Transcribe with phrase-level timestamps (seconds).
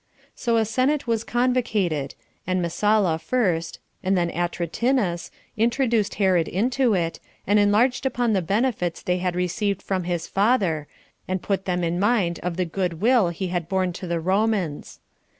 [0.33, 2.15] So a senate was convocated;
[2.47, 9.03] and Messala first, and then Atratinus, introduced Herod into it, and enlarged upon the benefits
[9.03, 10.87] they had received from his father,
[11.27, 14.99] and put them in mind of the good will he had borne to the Romans.